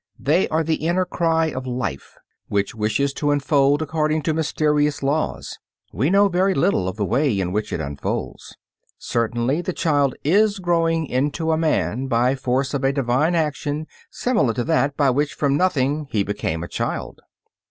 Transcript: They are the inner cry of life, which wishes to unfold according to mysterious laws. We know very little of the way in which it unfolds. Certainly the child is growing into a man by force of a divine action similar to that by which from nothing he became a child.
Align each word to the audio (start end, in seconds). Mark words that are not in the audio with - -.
They 0.17 0.47
are 0.49 0.63
the 0.63 0.77
inner 0.87 1.05
cry 1.05 1.51
of 1.51 1.67
life, 1.67 2.17
which 2.47 2.73
wishes 2.73 3.13
to 3.13 3.29
unfold 3.29 3.83
according 3.83 4.23
to 4.23 4.33
mysterious 4.33 5.03
laws. 5.03 5.59
We 5.93 6.09
know 6.09 6.27
very 6.27 6.55
little 6.55 6.87
of 6.87 6.95
the 6.97 7.05
way 7.05 7.39
in 7.39 7.51
which 7.51 7.71
it 7.71 7.79
unfolds. 7.79 8.55
Certainly 8.97 9.61
the 9.61 9.73
child 9.73 10.15
is 10.23 10.57
growing 10.57 11.05
into 11.05 11.51
a 11.51 11.55
man 11.59 12.07
by 12.07 12.33
force 12.33 12.73
of 12.73 12.83
a 12.83 12.91
divine 12.91 13.35
action 13.35 13.85
similar 14.09 14.55
to 14.55 14.63
that 14.63 14.97
by 14.97 15.11
which 15.11 15.35
from 15.35 15.55
nothing 15.55 16.07
he 16.09 16.23
became 16.23 16.63
a 16.63 16.67
child. 16.67 17.21